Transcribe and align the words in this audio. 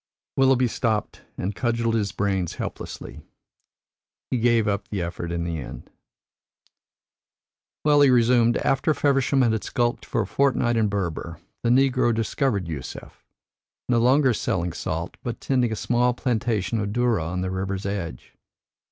Willoughby 0.35 0.65
stopped 0.67 1.21
and 1.37 1.53
cudgelled 1.53 1.93
his 1.93 2.11
brains 2.11 2.55
helplessly. 2.55 3.21
He 4.31 4.39
gave 4.39 4.67
up 4.67 4.87
the 4.87 4.99
effort 4.99 5.31
in 5.31 5.43
the 5.43 5.59
end. 5.59 5.91
"Well," 7.85 8.01
he 8.01 8.09
resumed, 8.09 8.57
"after 8.57 8.95
Feversham 8.95 9.43
had 9.43 9.63
skulked 9.63 10.03
for 10.07 10.21
a 10.21 10.25
fortnight 10.25 10.75
in 10.75 10.87
Berber, 10.87 11.39
the 11.61 11.69
negro 11.69 12.15
discovered 12.15 12.67
Yusef, 12.67 13.23
no 13.87 13.99
longer 13.99 14.33
selling 14.33 14.73
salt, 14.73 15.17
but 15.21 15.39
tending 15.39 15.71
a 15.71 15.75
small 15.75 16.15
plantation 16.15 16.79
of 16.79 16.93
dhurra 16.93 17.23
on 17.25 17.41
the 17.41 17.51
river's 17.51 17.85
edge. 17.85 18.33